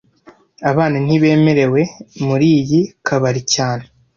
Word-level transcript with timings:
Abana 0.69 0.97
ntibemerewe 1.05 1.81
muriyi 2.25 2.81
kabari 3.05 3.41
cyane 3.53 3.85